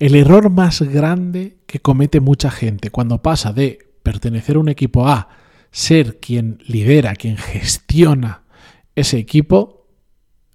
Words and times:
El 0.00 0.14
error 0.14 0.48
más 0.48 0.80
grande 0.80 1.58
que 1.66 1.80
comete 1.80 2.20
mucha 2.20 2.50
gente 2.50 2.90
cuando 2.90 3.20
pasa 3.20 3.52
de 3.52 3.90
pertenecer 4.02 4.56
a 4.56 4.60
un 4.60 4.70
equipo 4.70 5.06
A, 5.06 5.28
ser 5.70 6.18
quien 6.18 6.58
lidera, 6.66 7.14
quien 7.14 7.36
gestiona 7.36 8.42
ese 8.96 9.18
equipo, 9.18 9.86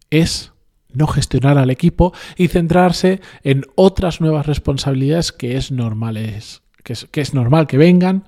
es 0.09 0.51
no 0.91 1.05
gestionar 1.05 1.59
al 1.59 1.69
equipo 1.69 2.11
y 2.35 2.47
centrarse 2.47 3.21
en 3.43 3.65
otras 3.75 4.19
nuevas 4.19 4.47
responsabilidades 4.47 5.31
que 5.31 5.57
es 5.57 5.71
normal, 5.71 6.15
que 6.83 7.21
es, 7.21 7.33
normal 7.35 7.67
que 7.67 7.77
vengan, 7.77 8.25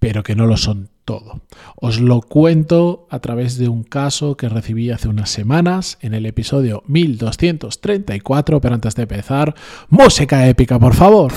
pero 0.00 0.22
que 0.22 0.36
no 0.36 0.44
lo 0.46 0.58
son 0.58 0.90
todo. 1.04 1.40
Os 1.76 2.00
lo 2.00 2.20
cuento 2.20 3.06
a 3.10 3.20
través 3.20 3.58
de 3.58 3.68
un 3.68 3.84
caso 3.84 4.36
que 4.36 4.48
recibí 4.48 4.90
hace 4.90 5.08
unas 5.08 5.30
semanas 5.30 5.98
en 6.00 6.14
el 6.14 6.26
episodio 6.26 6.82
1234, 6.86 8.60
pero 8.60 8.74
antes 8.74 8.94
de 8.94 9.02
empezar, 9.02 9.54
música 9.88 10.48
épica, 10.48 10.78
por 10.78 10.94
favor. 10.94 11.32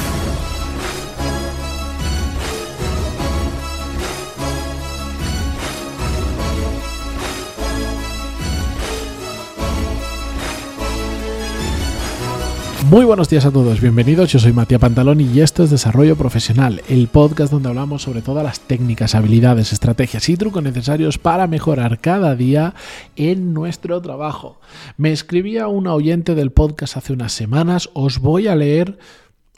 Muy 12.90 13.04
buenos 13.04 13.27
días 13.27 13.46
a 13.46 13.52
todos, 13.52 13.82
bienvenidos. 13.82 14.32
Yo 14.32 14.40
soy 14.40 14.54
Matías 14.54 14.80
Pantaloni 14.80 15.26
y 15.26 15.41
esto 15.41 15.62
es 15.62 15.70
Desarrollo 15.70 16.16
Profesional, 16.16 16.82
el 16.88 17.10
podcast 17.10 17.52
donde 17.52 17.68
hablamos 17.68 18.04
sobre 18.04 18.22
todas 18.22 18.46
las 18.46 18.62
técnicas, 18.62 19.13
habilidades, 19.13 19.73
estrategias 19.73 20.30
y 20.30 20.38
trucos 20.38 20.63
necesarios 20.63 21.18
para 21.18 21.48
mejorar 21.48 22.00
cada 22.00 22.34
día 22.34 22.76
en 23.18 23.54
nuestro 23.54 24.02
trabajo. 24.02 24.62
Me 24.96 25.12
escribía 25.12 25.68
un 25.68 25.86
oyente 25.88 26.34
del 26.34 26.52
podcast 26.52 26.96
hace 26.96 27.12
unas 27.12 27.34
semanas, 27.34 27.90
os 27.94 28.20
voy 28.20 28.48
a 28.48 28.55
leer 28.55 28.98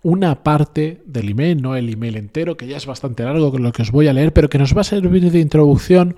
una 0.01 0.43
parte 0.43 1.03
del 1.05 1.29
email, 1.29 1.61
no 1.61 1.75
el 1.75 1.87
email 1.87 2.15
entero, 2.15 2.57
que 2.57 2.65
ya 2.65 2.77
es 2.77 2.87
bastante 2.87 3.23
largo 3.23 3.51
con 3.51 3.61
lo 3.61 3.71
que 3.71 3.83
os 3.83 3.91
voy 3.91 4.07
a 4.07 4.13
leer, 4.13 4.33
pero 4.33 4.49
que 4.49 4.57
nos 4.57 4.75
va 4.75 4.81
a 4.81 4.85
servir 4.85 5.31
de 5.31 5.39
introducción 5.39 6.15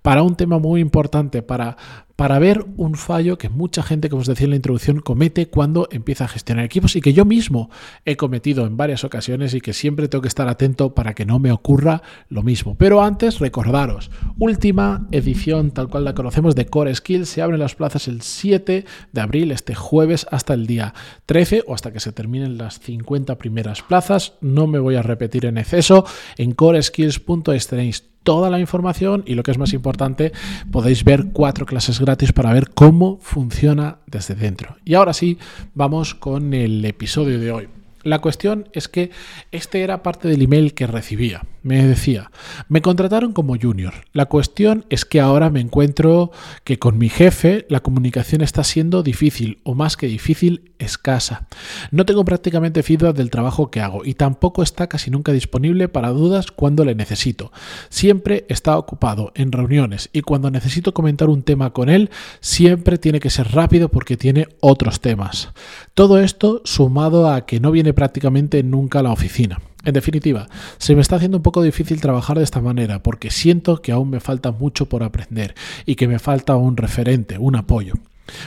para 0.00 0.22
un 0.22 0.34
tema 0.34 0.58
muy 0.58 0.80
importante, 0.80 1.42
para 1.42 1.76
para 2.16 2.38
ver 2.38 2.64
un 2.76 2.94
fallo 2.94 3.38
que 3.38 3.48
mucha 3.48 3.82
gente, 3.82 4.08
como 4.08 4.22
os 4.22 4.28
decía 4.28 4.44
en 4.44 4.50
la 4.50 4.56
introducción, 4.56 5.00
comete 5.00 5.48
cuando 5.48 5.88
empieza 5.90 6.24
a 6.24 6.28
gestionar 6.28 6.64
equipos 6.64 6.96
y 6.96 7.00
que 7.00 7.12
yo 7.12 7.24
mismo 7.24 7.70
he 8.04 8.16
cometido 8.16 8.66
en 8.66 8.76
varias 8.76 9.04
ocasiones 9.04 9.54
y 9.54 9.60
que 9.60 9.72
siempre 9.72 10.08
tengo 10.08 10.22
que 10.22 10.28
estar 10.28 10.48
atento 10.48 10.94
para 10.94 11.14
que 11.14 11.26
no 11.26 11.38
me 11.38 11.50
ocurra 11.50 12.02
lo 12.28 12.42
mismo. 12.42 12.76
Pero 12.76 13.02
antes, 13.02 13.40
recordaros, 13.40 14.10
última 14.38 15.08
edición 15.10 15.72
tal 15.72 15.88
cual 15.88 16.04
la 16.04 16.14
conocemos 16.14 16.54
de 16.54 16.66
Core 16.66 16.94
Skills, 16.94 17.28
se 17.28 17.42
abren 17.42 17.60
las 17.60 17.74
plazas 17.74 18.06
el 18.08 18.22
7 18.22 18.84
de 19.12 19.20
abril, 19.20 19.50
este 19.50 19.74
jueves, 19.74 20.26
hasta 20.30 20.54
el 20.54 20.66
día 20.66 20.94
13 21.26 21.64
o 21.66 21.74
hasta 21.74 21.92
que 21.92 22.00
se 22.00 22.12
terminen 22.12 22.58
las 22.58 22.78
50 22.80 23.36
primeras 23.38 23.82
plazas. 23.82 24.34
No 24.40 24.66
me 24.66 24.78
voy 24.78 24.94
a 24.94 25.02
repetir 25.02 25.46
en 25.46 25.58
exceso, 25.58 26.04
en 26.36 26.52
coreskills.es 26.52 28.13
toda 28.24 28.50
la 28.50 28.58
información 28.58 29.22
y 29.26 29.34
lo 29.34 29.44
que 29.44 29.52
es 29.52 29.58
más 29.58 29.72
importante, 29.72 30.32
podéis 30.72 31.04
ver 31.04 31.26
cuatro 31.32 31.66
clases 31.66 32.00
gratis 32.00 32.32
para 32.32 32.52
ver 32.52 32.70
cómo 32.70 33.18
funciona 33.22 33.98
desde 34.06 34.34
dentro. 34.34 34.76
Y 34.84 34.94
ahora 34.94 35.12
sí, 35.12 35.38
vamos 35.74 36.14
con 36.14 36.52
el 36.54 36.84
episodio 36.84 37.38
de 37.38 37.52
hoy. 37.52 37.68
La 38.02 38.18
cuestión 38.18 38.68
es 38.72 38.88
que 38.88 39.10
este 39.52 39.82
era 39.82 40.02
parte 40.02 40.28
del 40.28 40.42
email 40.42 40.74
que 40.74 40.86
recibía. 40.86 41.42
Me 41.64 41.82
decía, 41.86 42.30
me 42.68 42.82
contrataron 42.82 43.32
como 43.32 43.56
junior. 43.58 43.94
La 44.12 44.26
cuestión 44.26 44.84
es 44.90 45.06
que 45.06 45.22
ahora 45.22 45.48
me 45.48 45.60
encuentro 45.60 46.30
que 46.62 46.78
con 46.78 46.98
mi 46.98 47.08
jefe 47.08 47.64
la 47.70 47.80
comunicación 47.80 48.42
está 48.42 48.62
siendo 48.64 49.02
difícil, 49.02 49.60
o 49.62 49.74
más 49.74 49.96
que 49.96 50.06
difícil, 50.06 50.72
escasa. 50.78 51.48
No 51.90 52.04
tengo 52.04 52.22
prácticamente 52.26 52.82
feedback 52.82 53.16
del 53.16 53.30
trabajo 53.30 53.70
que 53.70 53.80
hago 53.80 54.04
y 54.04 54.12
tampoco 54.12 54.62
está 54.62 54.88
casi 54.88 55.10
nunca 55.10 55.32
disponible 55.32 55.88
para 55.88 56.10
dudas 56.10 56.50
cuando 56.50 56.84
le 56.84 56.94
necesito. 56.94 57.50
Siempre 57.88 58.44
está 58.50 58.76
ocupado 58.76 59.32
en 59.34 59.50
reuniones 59.50 60.10
y 60.12 60.20
cuando 60.20 60.50
necesito 60.50 60.92
comentar 60.92 61.30
un 61.30 61.44
tema 61.44 61.72
con 61.72 61.88
él, 61.88 62.10
siempre 62.40 62.98
tiene 62.98 63.20
que 63.20 63.30
ser 63.30 63.52
rápido 63.52 63.88
porque 63.88 64.18
tiene 64.18 64.48
otros 64.60 65.00
temas. 65.00 65.48
Todo 65.94 66.20
esto 66.20 66.60
sumado 66.66 67.32
a 67.32 67.46
que 67.46 67.58
no 67.58 67.70
viene 67.70 67.94
prácticamente 67.94 68.62
nunca 68.62 68.98
a 68.98 69.02
la 69.02 69.12
oficina. 69.12 69.62
En 69.84 69.92
definitiva, 69.92 70.48
se 70.78 70.94
me 70.94 71.02
está 71.02 71.16
haciendo 71.16 71.36
un 71.36 71.42
poco 71.42 71.62
difícil 71.62 72.00
trabajar 72.00 72.38
de 72.38 72.44
esta 72.44 72.60
manera 72.60 73.02
porque 73.02 73.30
siento 73.30 73.82
que 73.82 73.92
aún 73.92 74.10
me 74.10 74.20
falta 74.20 74.50
mucho 74.50 74.88
por 74.88 75.02
aprender 75.02 75.54
y 75.84 75.94
que 75.96 76.08
me 76.08 76.18
falta 76.18 76.56
un 76.56 76.76
referente, 76.76 77.38
un 77.38 77.56
apoyo. 77.56 77.94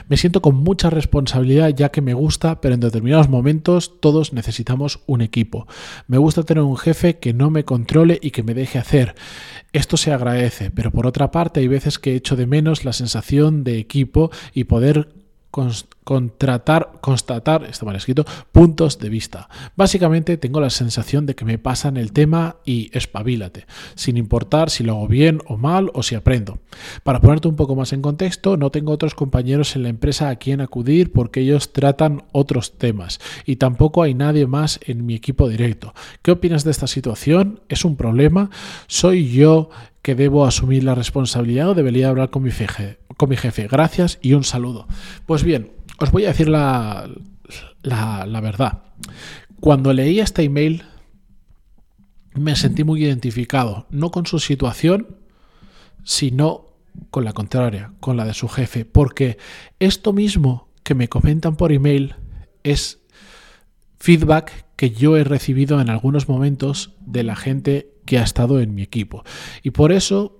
Me 0.07 0.17
siento 0.17 0.41
con 0.41 0.55
mucha 0.55 0.89
responsabilidad 0.89 1.69
ya 1.69 1.89
que 1.89 2.01
me 2.01 2.13
gusta, 2.13 2.61
pero 2.61 2.73
en 2.73 2.79
determinados 2.79 3.29
momentos 3.29 3.99
todos 3.99 4.33
necesitamos 4.33 5.01
un 5.05 5.21
equipo. 5.21 5.67
Me 6.07 6.17
gusta 6.17 6.43
tener 6.43 6.63
un 6.63 6.77
jefe 6.77 7.17
que 7.17 7.33
no 7.33 7.49
me 7.49 7.63
controle 7.63 8.19
y 8.21 8.31
que 8.31 8.43
me 8.43 8.53
deje 8.53 8.79
hacer. 8.79 9.15
Esto 9.73 9.97
se 9.97 10.11
agradece, 10.11 10.71
pero 10.71 10.91
por 10.91 11.05
otra 11.05 11.29
parte 11.31 11.59
hay 11.59 11.67
veces 11.67 11.99
que 11.99 12.15
echo 12.15 12.35
de 12.35 12.47
menos 12.47 12.85
la 12.85 12.93
sensación 12.93 13.63
de 13.63 13.77
equipo 13.77 14.31
y 14.53 14.63
poder 14.63 15.09
contratar, 16.07 16.93
constatar, 17.01 17.65
está 17.65 17.85
mal 17.85 17.97
escrito, 17.97 18.23
puntos 18.53 18.97
de 18.97 19.09
vista. 19.09 19.49
Básicamente 19.75 20.37
tengo 20.37 20.61
la 20.61 20.69
sensación 20.69 21.25
de 21.25 21.35
que 21.35 21.43
me 21.43 21.57
pasan 21.57 21.97
el 21.97 22.13
tema 22.13 22.55
y 22.63 22.89
espabilate, 22.97 23.65
sin 23.95 24.15
importar 24.15 24.69
si 24.69 24.85
lo 24.85 24.93
hago 24.93 25.09
bien 25.09 25.41
o 25.47 25.57
mal 25.57 25.91
o 25.93 26.03
si 26.03 26.15
aprendo. 26.15 26.59
Para 27.03 27.19
ponerte 27.19 27.49
un 27.49 27.57
poco 27.57 27.75
más 27.75 27.91
en 27.91 28.01
contexto, 28.01 28.55
no 28.55 28.71
tengo 28.71 28.93
otros 28.93 29.15
compañeros 29.15 29.75
en 29.75 29.83
la 29.83 29.89
empresa 29.89 30.29
a 30.29 30.37
quien 30.37 30.61
acudir 30.61 31.11
porque 31.11 31.41
ellos 31.41 31.73
tratan 31.73 32.23
otros 32.31 32.77
temas 32.77 33.19
y 33.45 33.57
tampoco 33.57 34.01
hay 34.01 34.13
nadie 34.13 34.47
más 34.47 34.79
en 34.85 35.05
mi 35.05 35.13
equipo 35.13 35.49
directo. 35.49 35.93
¿Qué 36.21 36.31
opinas 36.31 36.63
de 36.63 36.71
esta 36.71 36.87
situación? 36.87 37.59
¿Es 37.67 37.83
un 37.83 37.97
problema? 37.97 38.49
¿Soy 38.87 39.29
yo 39.29 39.71
que 40.01 40.15
debo 40.15 40.45
asumir 40.45 40.85
la 40.85 40.95
responsabilidad 40.95 41.71
o 41.71 41.75
debería 41.75 42.07
hablar 42.07 42.29
con 42.29 42.43
mi 42.43 42.51
jefe? 42.51 42.97
Con 43.17 43.27
mi 43.27 43.35
jefe. 43.35 43.67
Gracias 43.67 44.19
y 44.21 44.35
un 44.35 44.45
saludo. 44.45 44.87
Pues 45.25 45.43
bien, 45.43 45.71
os 45.97 46.11
voy 46.11 46.25
a 46.25 46.29
decir 46.29 46.47
la, 46.47 47.09
la, 47.81 48.41
verdad. 48.41 48.83
Cuando 49.59 49.93
leí 49.93 50.19
este 50.19 50.43
email 50.43 50.83
me 52.33 52.55
sentí 52.55 52.83
muy 52.83 53.03
identificado, 53.03 53.87
no 53.89 54.11
con 54.11 54.25
su 54.25 54.39
situación, 54.39 55.17
sino 56.03 56.65
con 57.09 57.25
la 57.25 57.33
contraria, 57.33 57.93
con 57.99 58.17
la 58.17 58.25
de 58.25 58.33
su 58.33 58.47
jefe, 58.47 58.85
porque 58.85 59.37
esto 59.79 60.13
mismo 60.13 60.69
que 60.83 60.95
me 60.95 61.09
comentan 61.09 61.55
por 61.55 61.71
email 61.71 62.15
es 62.63 62.99
feedback 63.99 64.65
que 64.75 64.91
yo 64.91 65.17
he 65.17 65.23
recibido 65.23 65.81
en 65.81 65.89
algunos 65.89 66.29
momentos 66.29 66.95
de 67.01 67.23
la 67.23 67.35
gente 67.35 67.91
que 68.05 68.19
ha 68.19 68.23
estado 68.23 68.59
en 68.59 68.73
mi 68.73 68.83
equipo. 68.83 69.23
Y 69.63 69.71
por 69.71 69.91
eso 69.91 70.36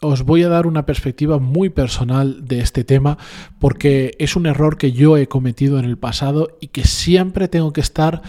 os 0.00 0.22
voy 0.22 0.42
a 0.42 0.48
dar 0.48 0.66
una 0.66 0.86
perspectiva 0.86 1.38
muy 1.38 1.68
personal 1.68 2.46
de 2.46 2.60
este 2.60 2.84
tema 2.84 3.18
porque 3.58 4.16
es 4.18 4.34
un 4.34 4.46
error 4.46 4.78
que 4.78 4.92
yo 4.92 5.16
he 5.16 5.28
cometido 5.28 5.78
en 5.78 5.84
el 5.84 5.98
pasado 5.98 6.56
y 6.60 6.68
que 6.68 6.84
siempre 6.84 7.48
tengo 7.48 7.72
que 7.72 7.82
estar 7.82 8.22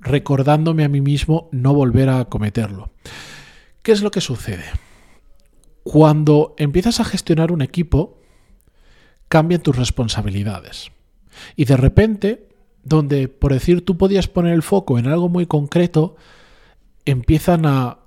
recordándome 0.00 0.84
a 0.84 0.88
mí 0.88 1.00
mismo 1.00 1.48
no 1.52 1.74
volver 1.74 2.08
a 2.08 2.24
cometerlo. 2.24 2.90
¿Qué 3.82 3.92
es 3.92 4.02
lo 4.02 4.10
que 4.10 4.20
sucede? 4.20 4.64
Cuando 5.84 6.54
empiezas 6.58 7.00
a 7.00 7.04
gestionar 7.04 7.52
un 7.52 7.62
equipo, 7.62 8.18
cambian 9.28 9.62
tus 9.62 9.76
responsabilidades. 9.76 10.92
Y 11.56 11.64
de 11.66 11.76
repente, 11.76 12.48
donde 12.84 13.28
por 13.28 13.52
decir 13.52 13.84
tú 13.84 13.96
podías 13.98 14.28
poner 14.28 14.54
el 14.54 14.62
foco 14.62 14.98
en 14.98 15.08
algo 15.08 15.28
muy 15.28 15.46
concreto, 15.46 16.16
empiezan 17.04 17.66
a... 17.66 17.98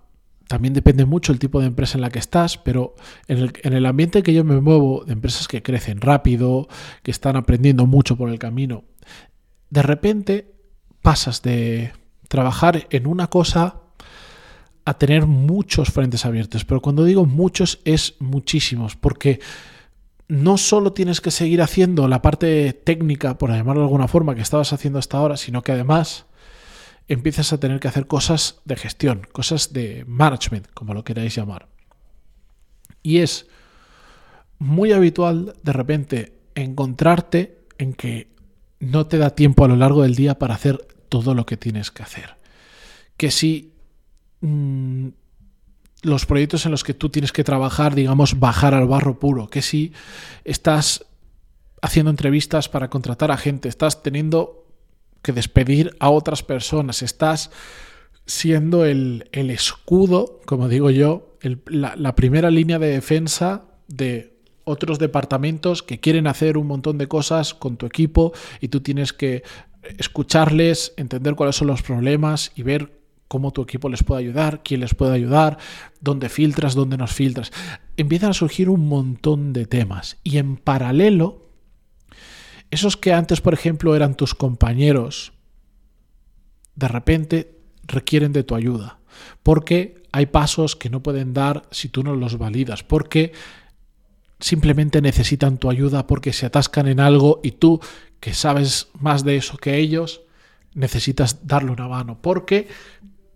También 0.47 0.73
depende 0.73 1.05
mucho 1.05 1.31
el 1.31 1.39
tipo 1.39 1.59
de 1.59 1.67
empresa 1.67 1.97
en 1.97 2.01
la 2.01 2.09
que 2.09 2.19
estás, 2.19 2.57
pero 2.57 2.95
en 3.27 3.39
el, 3.39 3.53
en 3.63 3.73
el 3.73 3.85
ambiente 3.85 4.23
que 4.23 4.33
yo 4.33 4.43
me 4.43 4.59
muevo, 4.61 5.03
de 5.05 5.13
empresas 5.13 5.47
que 5.47 5.63
crecen 5.63 6.01
rápido, 6.01 6.67
que 7.01 7.11
están 7.11 7.35
aprendiendo 7.35 7.87
mucho 7.87 8.15
por 8.15 8.29
el 8.29 8.37
camino, 8.37 8.83
de 9.69 9.81
repente 9.81 10.53
pasas 11.01 11.41
de 11.41 11.93
trabajar 12.27 12.87
en 12.89 13.07
una 13.07 13.27
cosa 13.27 13.81
a 14.85 14.97
tener 14.99 15.25
muchos 15.25 15.89
frentes 15.89 16.25
abiertos. 16.25 16.63
Pero 16.63 16.81
cuando 16.81 17.03
digo 17.03 17.25
muchos 17.25 17.79
es 17.85 18.15
muchísimos, 18.19 18.95
porque 18.95 19.39
no 20.27 20.57
solo 20.57 20.93
tienes 20.93 21.21
que 21.21 21.31
seguir 21.31 21.61
haciendo 21.61 22.07
la 22.07 22.21
parte 22.21 22.73
técnica, 22.73 23.37
por 23.37 23.51
llamarlo 23.51 23.81
de 23.81 23.87
alguna 23.87 24.07
forma, 24.07 24.35
que 24.35 24.41
estabas 24.41 24.73
haciendo 24.73 24.99
hasta 24.99 25.17
ahora, 25.17 25.37
sino 25.37 25.61
que 25.63 25.71
además 25.71 26.25
empiezas 27.07 27.53
a 27.53 27.59
tener 27.59 27.79
que 27.79 27.87
hacer 27.87 28.07
cosas 28.07 28.61
de 28.65 28.75
gestión, 28.75 29.27
cosas 29.31 29.73
de 29.73 30.03
management, 30.07 30.67
como 30.73 30.93
lo 30.93 31.03
queráis 31.03 31.35
llamar. 31.35 31.67
Y 33.03 33.19
es 33.19 33.47
muy 34.57 34.91
habitual 34.91 35.55
de 35.61 35.73
repente 35.73 36.39
encontrarte 36.55 37.59
en 37.77 37.93
que 37.93 38.33
no 38.79 39.07
te 39.07 39.17
da 39.17 39.31
tiempo 39.31 39.65
a 39.65 39.67
lo 39.67 39.75
largo 39.75 40.01
del 40.03 40.15
día 40.15 40.39
para 40.39 40.55
hacer 40.55 40.77
todo 41.09 41.33
lo 41.33 41.45
que 41.45 41.57
tienes 41.57 41.91
que 41.91 42.03
hacer. 42.03 42.35
Que 43.17 43.31
si 43.31 43.73
mm, 44.41 45.09
los 46.01 46.25
proyectos 46.25 46.65
en 46.65 46.71
los 46.71 46.83
que 46.83 46.93
tú 46.93 47.09
tienes 47.09 47.31
que 47.31 47.43
trabajar, 47.43 47.95
digamos, 47.95 48.39
bajar 48.39 48.73
al 48.73 48.87
barro 48.87 49.19
puro, 49.19 49.47
que 49.47 49.61
si 49.61 49.93
estás 50.43 51.05
haciendo 51.81 52.09
entrevistas 52.09 52.69
para 52.69 52.89
contratar 52.89 53.31
a 53.31 53.37
gente, 53.37 53.69
estás 53.69 54.01
teniendo 54.01 54.64
que 55.25 55.33
despedir 55.33 55.95
a 55.99 56.11
otras 56.11 56.43
personas. 56.43 57.01
Estás 57.01 57.49
siendo 58.27 58.85
el, 58.85 59.27
escudo, 59.31 60.39
como 60.45 60.69
digo 60.69 60.91
yo, 60.91 61.35
la, 61.65 62.15
primera 62.15 62.51
línea 62.51 62.77
de 62.77 62.89
defensa 62.89 63.63
de 63.87 64.37
otros 64.65 64.99
departamentos 64.99 65.81
que 65.81 65.99
quieren 65.99 66.27
hacer 66.27 66.59
un 66.59 66.67
montón 66.67 66.99
de 66.99 67.07
cosas 67.07 67.55
con 67.55 67.75
tu 67.75 67.87
equipo 67.87 68.33
y 68.61 68.67
tú 68.67 68.81
tienes 68.81 69.13
que 69.13 69.41
escucharles, 69.97 70.93
entender 70.95 71.33
cuáles 71.33 71.55
son 71.55 71.67
los 71.67 71.81
problemas 71.81 72.51
y 72.55 72.61
ver 72.61 72.99
cómo 73.27 73.51
tu 73.51 73.63
equipo 73.63 73.89
les 73.89 74.03
puede 74.03 74.21
ayudar, 74.21 74.61
quién 74.63 74.81
les 74.81 74.93
puede 74.93 75.15
ayudar, 75.15 75.57
dónde 76.01 76.29
filtras, 76.29 76.75
dónde 76.75 76.97
nos 76.97 77.13
filtras. 77.13 77.51
Empiezan 77.97 78.29
a 78.29 78.33
surgir 78.33 78.69
un 78.69 78.87
montón 78.87 79.53
de 79.53 79.65
temas 79.65 80.17
y 80.23 80.37
en 80.37 80.57
paralelo, 80.57 81.44
esos 82.71 82.97
que 82.97 83.13
antes, 83.13 83.41
por 83.41 83.53
ejemplo, 83.53 83.95
eran 83.95 84.15
tus 84.15 84.33
compañeros, 84.33 85.33
de 86.75 86.87
repente 86.87 87.57
requieren 87.83 88.33
de 88.33 88.43
tu 88.43 88.55
ayuda, 88.55 88.99
porque 89.43 90.03
hay 90.11 90.27
pasos 90.27 90.75
que 90.75 90.89
no 90.89 91.01
pueden 91.01 91.33
dar 91.33 91.63
si 91.71 91.89
tú 91.89 92.03
no 92.03 92.15
los 92.15 92.37
validas, 92.37 92.83
porque 92.83 93.33
simplemente 94.39 95.01
necesitan 95.01 95.57
tu 95.57 95.69
ayuda 95.69 96.07
porque 96.07 96.33
se 96.33 96.45
atascan 96.45 96.87
en 96.87 96.99
algo 96.99 97.39
y 97.43 97.51
tú, 97.51 97.79
que 98.19 98.33
sabes 98.33 98.89
más 98.99 99.23
de 99.23 99.37
eso 99.37 99.57
que 99.57 99.77
ellos, 99.77 100.21
necesitas 100.73 101.47
darle 101.47 101.71
una 101.71 101.87
mano, 101.87 102.19
porque 102.21 102.67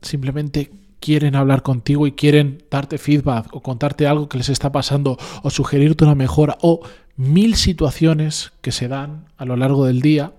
simplemente 0.02 0.72
quieren 1.00 1.36
hablar 1.36 1.64
contigo 1.64 2.08
y 2.08 2.12
quieren 2.12 2.64
darte 2.70 2.98
feedback 2.98 3.48
o 3.56 3.62
contarte 3.62 4.08
algo 4.08 4.28
que 4.28 4.38
les 4.38 4.50
está 4.50 4.72
pasando 4.72 5.18
o 5.44 5.50
sugerirte 5.50 6.04
una 6.04 6.16
mejora 6.16 6.58
o 6.62 6.82
mil 7.20 7.58
situaciones 7.58 8.54
que 8.62 8.72
se 8.72 8.88
dan 8.88 9.26
a 9.36 9.44
lo 9.44 9.58
largo 9.58 9.86
del 9.86 10.00
día 10.00 10.32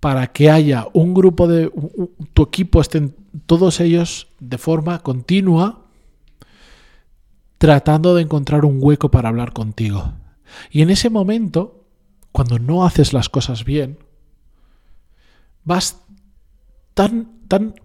para 0.00 0.26
que 0.32 0.50
haya 0.50 0.88
un 0.94 1.14
grupo 1.14 1.46
de 1.46 1.70
tu 2.34 2.42
equipo 2.42 2.80
estén 2.80 3.14
todos 3.46 3.78
ellos 3.78 4.26
de 4.40 4.58
forma 4.58 5.04
continua 5.04 5.84
tratando 7.58 8.16
de 8.16 8.22
encontrar 8.22 8.64
un 8.64 8.78
hueco 8.80 9.08
para 9.08 9.28
hablar 9.28 9.52
contigo. 9.52 10.12
Y 10.72 10.82
en 10.82 10.90
ese 10.90 11.08
momento, 11.08 11.84
cuando 12.32 12.58
no 12.58 12.84
haces 12.84 13.12
las 13.12 13.28
cosas 13.28 13.64
bien, 13.64 14.00
vas 15.62 16.02
tan 16.94 17.46
tan 17.46 17.76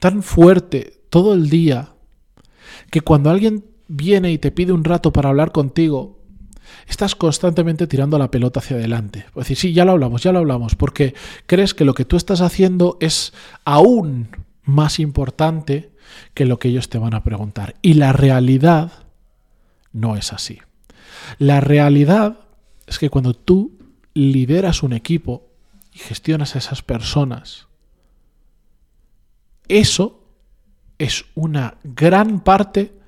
tan 0.00 0.22
fuerte 0.22 1.02
todo 1.08 1.32
el 1.32 1.48
día 1.48 1.94
que 2.90 3.00
cuando 3.00 3.30
alguien 3.30 3.69
viene 3.90 4.30
y 4.30 4.38
te 4.38 4.52
pide 4.52 4.72
un 4.72 4.84
rato 4.84 5.12
para 5.12 5.30
hablar 5.30 5.50
contigo, 5.50 6.20
estás 6.86 7.16
constantemente 7.16 7.88
tirando 7.88 8.18
la 8.18 8.30
pelota 8.30 8.60
hacia 8.60 8.76
adelante. 8.76 9.26
Es 9.28 9.34
decir, 9.34 9.56
sí, 9.56 9.72
ya 9.72 9.84
lo 9.84 9.92
hablamos, 9.92 10.22
ya 10.22 10.32
lo 10.32 10.38
hablamos, 10.38 10.76
porque 10.76 11.14
crees 11.46 11.74
que 11.74 11.84
lo 11.84 11.92
que 11.92 12.04
tú 12.04 12.16
estás 12.16 12.40
haciendo 12.40 12.96
es 13.00 13.32
aún 13.64 14.28
más 14.62 15.00
importante 15.00 15.90
que 16.34 16.46
lo 16.46 16.60
que 16.60 16.68
ellos 16.68 16.88
te 16.88 16.98
van 16.98 17.14
a 17.14 17.24
preguntar. 17.24 17.74
Y 17.82 17.94
la 17.94 18.12
realidad 18.12 18.92
no 19.92 20.16
es 20.16 20.32
así. 20.32 20.60
La 21.38 21.60
realidad 21.60 22.38
es 22.86 23.00
que 23.00 23.10
cuando 23.10 23.34
tú 23.34 23.76
lideras 24.14 24.84
un 24.84 24.92
equipo 24.92 25.48
y 25.92 25.98
gestionas 25.98 26.54
a 26.54 26.58
esas 26.58 26.82
personas, 26.82 27.66
eso 29.66 30.24
es 30.98 31.24
una 31.34 31.78
gran 31.82 32.40
parte 32.40 32.99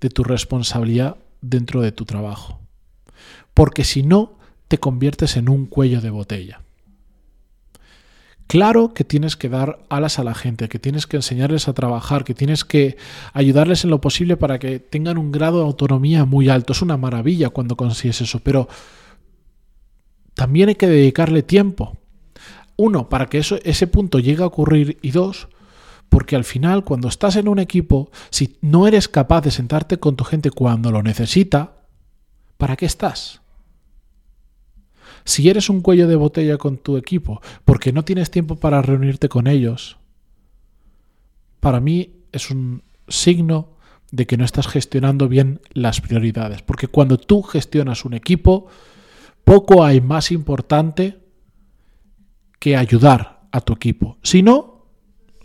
de 0.00 0.10
tu 0.10 0.24
responsabilidad 0.24 1.16
dentro 1.40 1.80
de 1.80 1.92
tu 1.92 2.04
trabajo. 2.04 2.60
Porque 3.54 3.84
si 3.84 4.02
no, 4.02 4.38
te 4.68 4.78
conviertes 4.78 5.36
en 5.36 5.48
un 5.48 5.66
cuello 5.66 6.00
de 6.00 6.10
botella. 6.10 6.60
Claro 8.46 8.94
que 8.94 9.04
tienes 9.04 9.36
que 9.36 9.50
dar 9.50 9.78
alas 9.90 10.18
a 10.18 10.24
la 10.24 10.34
gente, 10.34 10.70
que 10.70 10.78
tienes 10.78 11.06
que 11.06 11.16
enseñarles 11.16 11.68
a 11.68 11.74
trabajar, 11.74 12.24
que 12.24 12.32
tienes 12.32 12.64
que 12.64 12.96
ayudarles 13.34 13.84
en 13.84 13.90
lo 13.90 14.00
posible 14.00 14.38
para 14.38 14.58
que 14.58 14.78
tengan 14.78 15.18
un 15.18 15.32
grado 15.32 15.58
de 15.58 15.66
autonomía 15.66 16.24
muy 16.24 16.48
alto. 16.48 16.72
Es 16.72 16.80
una 16.80 16.96
maravilla 16.96 17.50
cuando 17.50 17.76
consigues 17.76 18.22
eso, 18.22 18.40
pero 18.40 18.66
también 20.32 20.70
hay 20.70 20.76
que 20.76 20.86
dedicarle 20.86 21.42
tiempo. 21.42 21.98
Uno, 22.76 23.10
para 23.10 23.26
que 23.26 23.36
eso, 23.36 23.58
ese 23.64 23.86
punto 23.86 24.18
llegue 24.18 24.42
a 24.42 24.46
ocurrir 24.46 24.98
y 25.02 25.10
dos, 25.10 25.48
porque 26.08 26.36
al 26.36 26.44
final 26.44 26.84
cuando 26.84 27.08
estás 27.08 27.36
en 27.36 27.48
un 27.48 27.58
equipo, 27.58 28.10
si 28.30 28.56
no 28.60 28.86
eres 28.86 29.08
capaz 29.08 29.42
de 29.42 29.50
sentarte 29.50 29.98
con 29.98 30.16
tu 30.16 30.24
gente 30.24 30.50
cuando 30.50 30.90
lo 30.90 31.02
necesita, 31.02 31.76
¿para 32.56 32.76
qué 32.76 32.86
estás? 32.86 33.40
Si 35.24 35.48
eres 35.48 35.68
un 35.68 35.82
cuello 35.82 36.08
de 36.08 36.16
botella 36.16 36.56
con 36.56 36.78
tu 36.78 36.96
equipo 36.96 37.42
porque 37.64 37.92
no 37.92 38.04
tienes 38.04 38.30
tiempo 38.30 38.56
para 38.56 38.80
reunirte 38.80 39.28
con 39.28 39.46
ellos, 39.46 39.98
para 41.60 41.80
mí 41.80 42.24
es 42.32 42.50
un 42.50 42.82
signo 43.08 43.76
de 44.10 44.26
que 44.26 44.36
no 44.36 44.44
estás 44.44 44.68
gestionando 44.68 45.28
bien 45.28 45.60
las 45.72 46.00
prioridades. 46.00 46.62
Porque 46.62 46.88
cuando 46.88 47.18
tú 47.18 47.42
gestionas 47.42 48.04
un 48.04 48.14
equipo, 48.14 48.68
poco 49.44 49.84
hay 49.84 50.00
más 50.00 50.32
importante 50.32 51.18
que 52.58 52.76
ayudar 52.76 53.48
a 53.52 53.60
tu 53.60 53.74
equipo. 53.74 54.18
Si 54.22 54.42
no, 54.42 54.77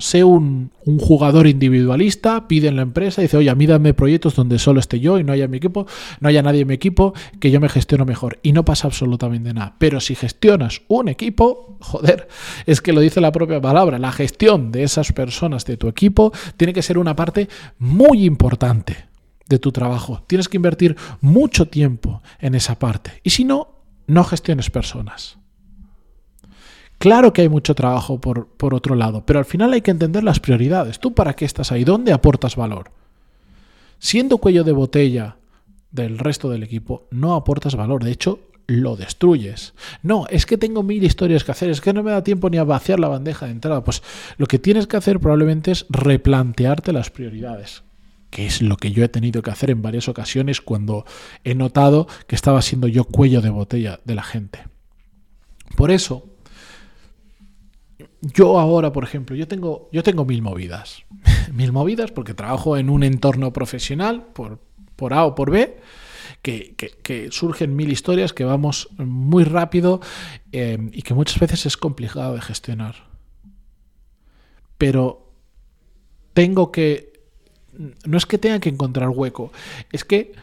sé 0.03 0.25
un, 0.25 0.71
jugador 0.99 1.47
individualista, 1.47 2.45
pide 2.49 2.67
en 2.67 2.75
la 2.75 2.81
empresa 2.81 3.21
y 3.21 3.25
dice, 3.25 3.37
oye, 3.37 3.49
a 3.49 3.55
mí 3.55 3.65
dame 3.65 3.93
proyectos 3.93 4.35
donde 4.35 4.59
solo 4.59 4.81
esté 4.81 4.99
yo 4.99 5.17
y 5.17 5.23
no 5.23 5.31
haya 5.31 5.47
mi 5.47 5.57
equipo, 5.57 5.87
no 6.19 6.27
haya 6.27 6.43
nadie 6.43 6.61
en 6.61 6.67
mi 6.67 6.73
equipo, 6.73 7.13
que 7.39 7.51
yo 7.51 7.61
me 7.61 7.69
gestiono 7.69 8.03
mejor. 8.03 8.37
Y 8.43 8.51
no 8.51 8.65
pasa 8.65 8.87
absolutamente 8.87 9.53
nada. 9.53 9.75
Pero 9.77 10.01
si 10.01 10.15
gestionas 10.15 10.81
un 10.89 11.07
equipo, 11.07 11.77
joder, 11.79 12.27
es 12.65 12.81
que 12.81 12.91
lo 12.91 12.99
dice 12.99 13.21
la 13.21 13.31
propia 13.31 13.61
palabra, 13.61 13.97
la 13.97 14.11
gestión 14.11 14.73
de 14.73 14.83
esas 14.83 15.13
personas 15.13 15.65
de 15.65 15.77
tu 15.77 15.87
equipo 15.87 16.33
tiene 16.57 16.73
que 16.73 16.81
ser 16.81 16.97
una 16.97 17.15
parte 17.15 17.47
muy 17.79 18.25
importante 18.25 19.05
de 19.47 19.57
tu 19.57 19.71
trabajo. 19.71 20.23
Tienes 20.27 20.49
que 20.49 20.57
invertir 20.57 20.97
mucho 21.21 21.69
tiempo 21.69 22.21
en 22.39 22.55
esa 22.55 22.77
parte. 22.77 23.21
Y 23.23 23.29
si 23.29 23.45
no, 23.45 23.69
no 24.07 24.25
gestiones 24.25 24.69
personas. 24.69 25.37
Claro 27.03 27.33
que 27.33 27.41
hay 27.41 27.49
mucho 27.49 27.75
trabajo 27.75 28.21
por, 28.21 28.47
por, 28.47 28.73
otro 28.73 28.95
lado, 28.95 29.25
pero 29.25 29.37
al 29.37 29.43
final 29.43 29.73
hay 29.73 29.81
que 29.81 29.91
entender 29.91 30.23
las 30.23 30.39
prioridades. 30.39 31.01
¿Tú 31.01 31.13
para 31.13 31.33
qué 31.33 31.43
estás 31.43 31.73
ahí? 31.73 31.83
¿Dónde 31.83 32.13
aportas 32.13 32.55
valor? 32.55 32.91
Siendo 33.99 34.37
cuello 34.37 34.63
de 34.63 34.71
botella 34.71 35.35
del 35.91 36.17
resto 36.17 36.49
del 36.49 36.63
equipo, 36.63 37.05
no 37.11 37.35
aportas 37.35 37.75
valor. 37.75 38.05
De 38.05 38.11
hecho, 38.11 38.39
lo 38.67 38.95
destruyes. 38.95 39.73
No, 40.01 40.27
es 40.29 40.45
que 40.45 40.57
tengo 40.57 40.81
mil 40.81 41.03
historias 41.03 41.43
que 41.43 41.51
hacer, 41.51 41.69
es 41.71 41.81
que 41.81 41.91
no 41.91 42.03
me 42.03 42.11
da 42.11 42.23
tiempo 42.23 42.49
ni 42.49 42.55
a 42.55 42.63
vaciar 42.63 43.01
la 43.01 43.09
bandeja 43.09 43.47
de 43.47 43.51
entrada. 43.51 43.83
Pues 43.83 44.01
lo 44.37 44.45
que 44.45 44.57
tienes 44.57 44.87
que 44.87 44.95
hacer 44.95 45.19
probablemente 45.19 45.71
es 45.71 45.85
replantearte 45.89 46.93
las 46.93 47.09
prioridades 47.09 47.83
que 48.29 48.45
es 48.45 48.61
lo 48.61 48.77
que 48.77 48.91
yo 48.93 49.03
he 49.03 49.09
tenido 49.09 49.41
que 49.41 49.51
hacer 49.51 49.71
en 49.71 49.81
varias 49.81 50.07
ocasiones 50.07 50.61
cuando 50.61 51.05
he 51.43 51.53
notado 51.53 52.07
que 52.27 52.35
estaba 52.35 52.61
siendo 52.61 52.87
yo 52.87 53.03
cuello 53.03 53.41
de 53.41 53.49
botella 53.49 53.99
de 54.05 54.15
la 54.15 54.23
gente. 54.23 54.63
Por 55.75 55.91
eso, 55.91 56.32
yo 58.21 58.59
ahora, 58.59 58.91
por 58.91 59.03
ejemplo, 59.03 59.35
yo 59.35 59.47
tengo, 59.47 59.89
yo 59.91 60.03
tengo 60.03 60.25
mil 60.25 60.41
movidas. 60.41 61.03
mil 61.53 61.71
movidas 61.71 62.11
porque 62.11 62.33
trabajo 62.33 62.77
en 62.77 62.89
un 62.89 63.03
entorno 63.03 63.53
profesional, 63.53 64.25
por, 64.33 64.59
por 64.95 65.13
A 65.13 65.25
o 65.25 65.35
por 65.35 65.51
B, 65.51 65.77
que, 66.41 67.29
surgen 67.31 67.75
mil 67.75 67.91
historias, 67.91 68.33
que 68.33 68.43
vamos 68.43 68.89
muy 68.97 69.43
rápido 69.43 70.01
eh, 70.51 70.77
y 70.91 71.01
que 71.01 71.13
muchas 71.13 71.39
veces 71.39 71.65
es 71.65 71.77
complicado 71.77 72.35
de 72.35 72.41
gestionar. 72.41 72.95
Pero 74.77 75.31
tengo 76.33 76.71
que... 76.71 77.13
No 78.05 78.17
es 78.17 78.25
que 78.25 78.37
tenga 78.37 78.59
que 78.59 78.69
encontrar 78.69 79.09
hueco, 79.09 79.51
es 79.91 80.03
que 80.03 80.33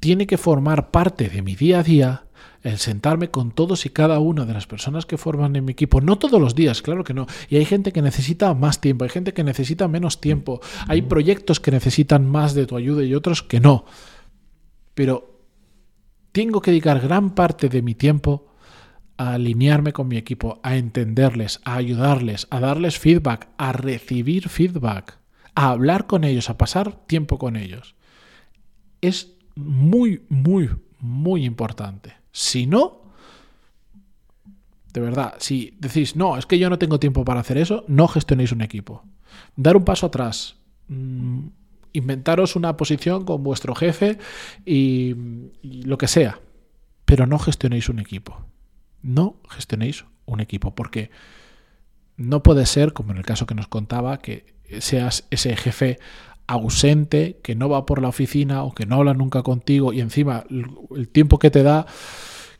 tiene 0.00 0.26
que 0.26 0.36
formar 0.36 0.90
parte 0.90 1.28
de 1.28 1.42
mi 1.42 1.54
día 1.54 1.78
a 1.78 1.82
día 1.84 2.24
el 2.62 2.78
sentarme 2.78 3.30
con 3.30 3.50
todos 3.50 3.86
y 3.86 3.90
cada 3.90 4.18
una 4.20 4.44
de 4.44 4.54
las 4.54 4.66
personas 4.66 5.06
que 5.06 5.18
forman 5.18 5.56
en 5.56 5.64
mi 5.64 5.72
equipo. 5.72 6.00
No 6.00 6.18
todos 6.18 6.40
los 6.40 6.54
días, 6.54 6.82
claro 6.82 7.04
que 7.04 7.14
no. 7.14 7.26
Y 7.48 7.56
hay 7.56 7.64
gente 7.64 7.92
que 7.92 8.02
necesita 8.02 8.54
más 8.54 8.80
tiempo, 8.80 9.04
hay 9.04 9.10
gente 9.10 9.32
que 9.32 9.44
necesita 9.44 9.88
menos 9.88 10.20
tiempo, 10.20 10.60
hay 10.86 11.02
proyectos 11.02 11.60
que 11.60 11.70
necesitan 11.70 12.26
más 12.26 12.54
de 12.54 12.66
tu 12.66 12.76
ayuda 12.76 13.02
y 13.02 13.14
otros 13.14 13.42
que 13.42 13.60
no. 13.60 13.84
Pero 14.94 15.40
tengo 16.32 16.60
que 16.60 16.70
dedicar 16.70 17.00
gran 17.00 17.34
parte 17.34 17.68
de 17.68 17.82
mi 17.82 17.94
tiempo 17.94 18.46
a 19.16 19.34
alinearme 19.34 19.92
con 19.92 20.08
mi 20.08 20.16
equipo, 20.16 20.60
a 20.62 20.76
entenderles, 20.76 21.60
a 21.64 21.76
ayudarles, 21.76 22.46
a 22.50 22.60
darles 22.60 22.98
feedback, 22.98 23.48
a 23.58 23.72
recibir 23.72 24.48
feedback, 24.48 25.18
a 25.54 25.70
hablar 25.70 26.06
con 26.06 26.24
ellos, 26.24 26.48
a 26.48 26.58
pasar 26.58 27.06
tiempo 27.06 27.38
con 27.38 27.56
ellos. 27.56 27.94
Es 29.00 29.34
muy, 29.54 30.24
muy, 30.28 30.70
muy 30.98 31.44
importante. 31.44 32.21
Si 32.32 32.66
no, 32.66 33.02
de 34.92 35.00
verdad, 35.00 35.34
si 35.38 35.76
decís, 35.78 36.16
no, 36.16 36.36
es 36.36 36.46
que 36.46 36.58
yo 36.58 36.68
no 36.68 36.78
tengo 36.78 37.00
tiempo 37.00 37.24
para 37.24 37.40
hacer 37.40 37.56
eso, 37.56 37.84
no 37.88 38.08
gestionéis 38.08 38.52
un 38.52 38.62
equipo. 38.62 39.04
Dar 39.56 39.76
un 39.76 39.84
paso 39.84 40.06
atrás. 40.06 40.56
Mm, 40.88 41.46
inventaros 41.92 42.56
una 42.56 42.76
posición 42.76 43.24
con 43.24 43.42
vuestro 43.42 43.74
jefe 43.74 44.18
y, 44.66 45.14
lo 45.62 45.96
que 45.98 46.08
sea. 46.08 46.40
Pero 47.04 47.26
no 47.26 47.38
gestionéis 47.38 47.88
un 47.88 47.98
equipo. 47.98 48.44
No 49.02 49.36
gestionéis 49.48 50.04
un 50.26 50.40
equipo, 50.40 50.74
porque 50.74 51.10
no 52.16 52.42
puede 52.42 52.66
ser, 52.66 52.92
como 52.92 53.12
en 53.12 53.18
el 53.18 53.24
caso 53.24 53.46
que 53.46 53.54
nos 53.54 53.68
contaba, 53.68 54.18
que 54.18 54.54
seas 54.80 55.26
ese 55.30 55.56
jefe 55.56 55.98
ausente, 56.46 57.38
que 57.42 57.54
no 57.54 57.68
va 57.68 57.86
por 57.86 58.02
la 58.02 58.08
oficina 58.08 58.62
o 58.62 58.74
que 58.74 58.86
no 58.86 58.96
habla 58.96 59.14
nunca 59.14 59.42
contigo 59.42 59.92
y 59.92 60.00
encima 60.00 60.44
el 60.50 61.08
tiempo 61.08 61.38
que 61.38 61.50
te 61.50 61.62
da, 61.62 61.86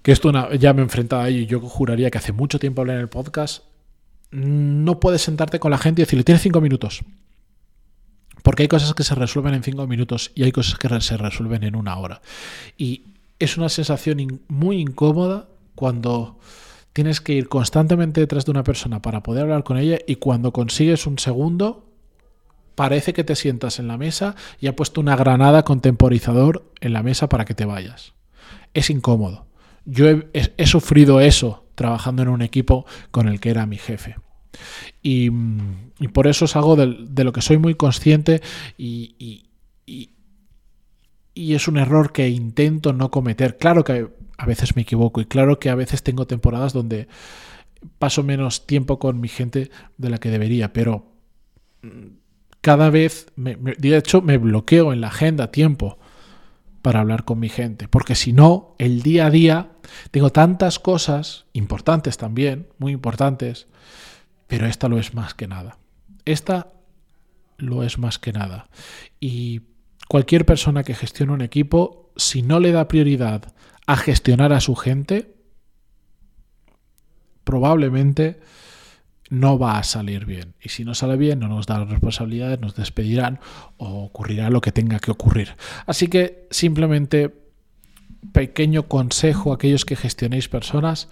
que 0.02 0.12
esto 0.12 0.32
ya 0.56 0.72
me 0.72 0.80
he 0.80 0.84
enfrentado 0.84 1.22
a 1.22 1.28
ello 1.28 1.40
y 1.40 1.46
yo 1.46 1.60
juraría 1.60 2.10
que 2.10 2.18
hace 2.18 2.32
mucho 2.32 2.58
tiempo 2.58 2.80
hablé 2.80 2.94
en 2.94 3.00
el 3.00 3.08
podcast, 3.08 3.64
no 4.30 4.98
puedes 4.98 5.22
sentarte 5.22 5.60
con 5.60 5.70
la 5.70 5.78
gente 5.78 6.02
y 6.02 6.04
decirle, 6.04 6.24
tienes 6.24 6.42
cinco 6.42 6.60
minutos. 6.60 7.04
Porque 8.42 8.62
hay 8.62 8.68
cosas 8.68 8.94
que 8.94 9.04
se 9.04 9.14
resuelven 9.14 9.54
en 9.54 9.62
cinco 9.62 9.86
minutos 9.86 10.32
y 10.34 10.42
hay 10.42 10.52
cosas 10.52 10.78
que 10.78 10.88
se 11.00 11.16
resuelven 11.16 11.62
en 11.62 11.76
una 11.76 11.96
hora. 11.98 12.22
Y 12.76 13.04
es 13.38 13.56
una 13.56 13.68
sensación 13.68 14.40
muy 14.48 14.80
incómoda 14.80 15.48
cuando 15.74 16.38
tienes 16.92 17.20
que 17.20 17.34
ir 17.34 17.48
constantemente 17.48 18.20
detrás 18.20 18.44
de 18.44 18.50
una 18.50 18.64
persona 18.64 19.00
para 19.00 19.22
poder 19.22 19.44
hablar 19.44 19.64
con 19.64 19.78
ella 19.78 19.98
y 20.06 20.16
cuando 20.16 20.52
consigues 20.52 21.06
un 21.06 21.18
segundo, 21.18 21.91
parece 22.74 23.12
que 23.12 23.24
te 23.24 23.36
sientas 23.36 23.78
en 23.78 23.88
la 23.88 23.98
mesa 23.98 24.34
y 24.60 24.66
ha 24.66 24.76
puesto 24.76 25.00
una 25.00 25.16
granada 25.16 25.64
con 25.64 25.80
temporizador 25.80 26.70
en 26.80 26.92
la 26.92 27.02
mesa 27.02 27.28
para 27.28 27.44
que 27.44 27.54
te 27.54 27.64
vayas. 27.64 28.14
Es 28.74 28.90
incómodo. 28.90 29.46
Yo 29.84 30.06
he, 30.08 30.66
sufrido 30.66 31.20
eso 31.20 31.66
trabajando 31.74 32.22
en 32.22 32.28
un 32.28 32.42
equipo 32.42 32.86
con 33.10 33.28
el 33.28 33.40
que 33.40 33.50
era 33.50 33.66
mi 33.66 33.78
jefe. 33.78 34.16
Y, 35.02 35.30
por 36.12 36.26
eso 36.26 36.44
es 36.44 36.56
algo 36.56 36.76
de, 36.76 37.24
lo 37.24 37.32
que 37.32 37.42
soy 37.42 37.58
muy 37.58 37.74
consciente 37.74 38.42
y, 38.78 39.44
y 41.34 41.54
es 41.54 41.68
un 41.68 41.78
error 41.78 42.12
que 42.12 42.28
intento 42.28 42.92
no 42.92 43.10
cometer. 43.10 43.56
Claro 43.56 43.84
que 43.84 44.08
a 44.36 44.46
veces 44.46 44.76
me 44.76 44.82
equivoco 44.82 45.20
y 45.20 45.26
claro 45.26 45.58
que 45.58 45.70
a 45.70 45.74
veces 45.74 46.02
tengo 46.02 46.26
temporadas 46.26 46.72
donde 46.72 47.08
paso 47.98 48.22
menos 48.22 48.66
tiempo 48.66 48.98
con 48.98 49.20
mi 49.20 49.28
gente 49.28 49.70
de 49.98 50.10
la 50.10 50.18
que 50.18 50.30
debería, 50.30 50.72
pero 50.72 51.12
cada 52.62 52.90
vez, 52.90 53.26
de 53.36 53.96
hecho, 53.96 54.22
me 54.22 54.38
bloqueo 54.38 54.92
en 54.92 55.00
la 55.00 55.08
agenda 55.08 55.50
tiempo 55.50 55.98
para 56.80 57.00
hablar 57.00 57.24
con 57.24 57.38
mi 57.38 57.48
gente, 57.48 57.88
porque 57.88 58.14
si 58.14 58.32
no, 58.32 58.74
el 58.78 59.02
día 59.02 59.26
a 59.26 59.30
día 59.30 59.72
tengo 60.10 60.30
tantas 60.30 60.78
cosas 60.78 61.46
importantes 61.52 62.16
también, 62.16 62.68
muy 62.78 62.92
importantes, 62.92 63.66
pero 64.46 64.66
esta 64.66 64.88
lo 64.88 64.98
es 64.98 65.12
más 65.12 65.34
que 65.34 65.48
nada. 65.48 65.78
Esta 66.24 66.72
lo 67.56 67.82
es 67.82 67.98
más 67.98 68.18
que 68.20 68.32
nada. 68.32 68.68
Y 69.18 69.62
cualquier 70.08 70.46
persona 70.46 70.84
que 70.84 70.94
gestione 70.94 71.32
un 71.32 71.42
equipo, 71.42 72.12
si 72.16 72.42
no 72.42 72.60
le 72.60 72.70
da 72.70 72.86
prioridad 72.86 73.54
a 73.86 73.96
gestionar 73.96 74.52
a 74.52 74.60
su 74.60 74.76
gente, 74.76 75.34
probablemente 77.42 78.40
no 79.32 79.58
va 79.58 79.78
a 79.78 79.82
salir 79.82 80.26
bien. 80.26 80.52
Y 80.60 80.68
si 80.68 80.84
no 80.84 80.94
sale 80.94 81.16
bien, 81.16 81.38
no 81.38 81.48
nos 81.48 81.66
dan 81.66 81.88
responsabilidades, 81.88 82.60
nos 82.60 82.76
despedirán 82.76 83.40
o 83.78 84.04
ocurrirá 84.04 84.50
lo 84.50 84.60
que 84.60 84.72
tenga 84.72 84.98
que 84.98 85.10
ocurrir. 85.10 85.56
Así 85.86 86.08
que 86.08 86.46
simplemente 86.50 87.34
pequeño 88.32 88.88
consejo 88.88 89.50
a 89.50 89.54
aquellos 89.54 89.86
que 89.86 89.96
gestionéis 89.96 90.50
personas, 90.50 91.08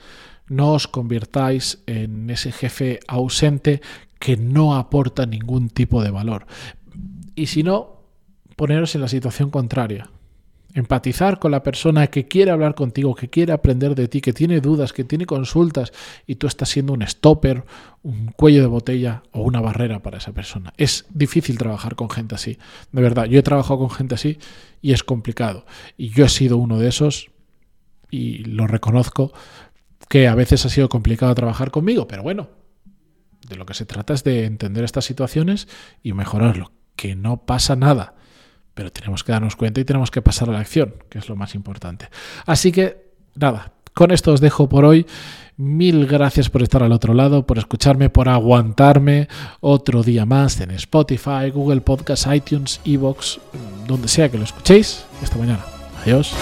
no 0.48 0.74
os 0.74 0.86
convirtáis 0.86 1.82
en 1.86 2.28
ese 2.28 2.52
jefe 2.52 3.00
ausente 3.08 3.80
que 4.18 4.36
no 4.36 4.76
aporta 4.76 5.24
ningún 5.24 5.70
tipo 5.70 6.02
de 6.02 6.10
valor. 6.10 6.46
Y 7.34 7.46
si 7.46 7.62
no, 7.62 8.02
poneros 8.54 8.94
en 8.94 9.00
la 9.00 9.08
situación 9.08 9.48
contraria 9.48 10.10
empatizar 10.74 11.38
con 11.38 11.50
la 11.50 11.62
persona 11.62 12.06
que 12.06 12.26
quiere 12.26 12.50
hablar 12.50 12.74
contigo, 12.74 13.14
que 13.14 13.28
quiere 13.28 13.52
aprender 13.52 13.94
de 13.94 14.08
ti, 14.08 14.20
que 14.20 14.32
tiene 14.32 14.60
dudas, 14.60 14.92
que 14.92 15.04
tiene 15.04 15.26
consultas 15.26 15.92
y 16.26 16.36
tú 16.36 16.46
estás 16.46 16.68
siendo 16.68 16.92
un 16.92 17.06
stopper, 17.06 17.64
un 18.02 18.26
cuello 18.28 18.60
de 18.60 18.68
botella 18.68 19.22
o 19.32 19.42
una 19.42 19.60
barrera 19.60 20.00
para 20.00 20.18
esa 20.18 20.32
persona. 20.32 20.72
Es 20.76 21.06
difícil 21.10 21.58
trabajar 21.58 21.96
con 21.96 22.10
gente 22.10 22.34
así. 22.34 22.58
De 22.92 23.02
verdad, 23.02 23.24
yo 23.26 23.38
he 23.38 23.42
trabajado 23.42 23.78
con 23.80 23.90
gente 23.90 24.14
así 24.14 24.38
y 24.80 24.92
es 24.92 25.02
complicado. 25.02 25.66
Y 25.96 26.10
yo 26.10 26.24
he 26.24 26.28
sido 26.28 26.56
uno 26.56 26.78
de 26.78 26.88
esos 26.88 27.30
y 28.10 28.44
lo 28.44 28.66
reconozco 28.66 29.32
que 30.08 30.28
a 30.28 30.34
veces 30.34 30.64
ha 30.66 30.68
sido 30.68 30.88
complicado 30.88 31.34
trabajar 31.34 31.70
conmigo, 31.70 32.08
pero 32.08 32.22
bueno, 32.22 32.48
de 33.48 33.56
lo 33.56 33.66
que 33.66 33.74
se 33.74 33.86
trata 33.86 34.14
es 34.14 34.24
de 34.24 34.44
entender 34.44 34.84
estas 34.84 35.04
situaciones 35.04 35.68
y 36.02 36.12
mejorarlo, 36.12 36.72
que 36.96 37.14
no 37.14 37.44
pasa 37.44 37.76
nada 37.76 38.14
pero 38.74 38.90
tenemos 38.90 39.24
que 39.24 39.32
darnos 39.32 39.56
cuenta 39.56 39.80
y 39.80 39.84
tenemos 39.84 40.10
que 40.10 40.22
pasar 40.22 40.48
a 40.48 40.52
la 40.52 40.60
acción, 40.60 40.94
que 41.08 41.18
es 41.18 41.28
lo 41.28 41.36
más 41.36 41.54
importante. 41.54 42.08
Así 42.46 42.72
que, 42.72 43.10
nada, 43.34 43.72
con 43.94 44.10
esto 44.10 44.32
os 44.32 44.40
dejo 44.40 44.68
por 44.68 44.84
hoy. 44.84 45.06
Mil 45.56 46.06
gracias 46.06 46.48
por 46.48 46.62
estar 46.62 46.82
al 46.82 46.92
otro 46.92 47.12
lado, 47.12 47.46
por 47.46 47.58
escucharme, 47.58 48.08
por 48.08 48.30
aguantarme 48.30 49.28
otro 49.60 50.02
día 50.02 50.24
más 50.24 50.58
en 50.60 50.70
Spotify, 50.70 51.50
Google 51.52 51.82
Podcast, 51.82 52.26
iTunes, 52.32 52.80
Evox, 52.86 53.40
donde 53.86 54.08
sea 54.08 54.30
que 54.30 54.38
lo 54.38 54.44
escuchéis. 54.44 55.04
Hasta 55.22 55.36
mañana. 55.36 55.64
Adiós. 56.02 56.34